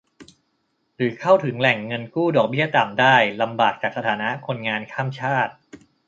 [0.95, 5.53] หรือเข้าถึงแหล่งเงินกู้ดอกเบี้ยต่ำได้ลำบากจากสถานะคนงานข้ามชาติ